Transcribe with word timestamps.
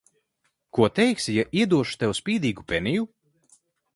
Ko 0.77 0.87
teiksi, 0.99 1.35
ja 1.41 1.45
iedošu 1.61 1.99
tev 2.05 2.15
spīdīgu 2.21 2.65
peniju? 2.73 3.05